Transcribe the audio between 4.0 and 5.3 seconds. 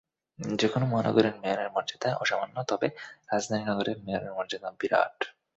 মেয়রের মর্যাদা বিরাট।